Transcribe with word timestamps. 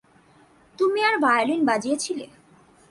তুমি 0.79 0.99
আর 1.03 1.15
ভায়োলিন 1.19 1.61
বাজিয়েছিলে? 1.65 2.25